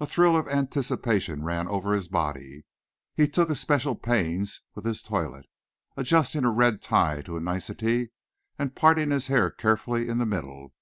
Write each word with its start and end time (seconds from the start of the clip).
A 0.00 0.08
thrill 0.08 0.36
of 0.36 0.48
anticipation 0.48 1.44
ran 1.44 1.68
over 1.68 1.92
his 1.94 2.08
body. 2.08 2.64
He 3.14 3.28
took 3.28 3.48
especial 3.48 3.94
pains 3.94 4.60
with 4.74 4.84
his 4.84 5.04
toilet, 5.04 5.46
adjusting 5.96 6.44
a 6.44 6.50
red 6.50 6.82
tie 6.82 7.22
to 7.22 7.36
a 7.36 7.40
nicety, 7.40 8.10
and 8.58 8.74
parting 8.74 9.12
his 9.12 9.28
hair 9.28 9.52
carefully 9.52 10.08
in 10.08 10.18
the 10.18 10.26
middle. 10.26 10.74